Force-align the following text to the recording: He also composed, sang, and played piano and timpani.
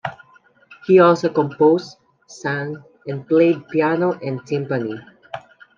He 0.87 0.97
also 0.99 1.29
composed, 1.29 1.97
sang, 2.25 2.77
and 3.05 3.27
played 3.27 3.67
piano 3.67 4.13
and 4.13 4.41
timpani. 4.43 4.99